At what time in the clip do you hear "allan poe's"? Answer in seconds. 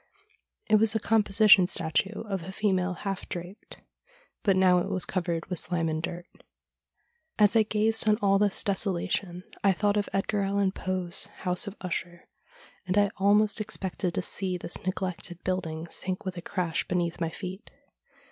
10.41-11.25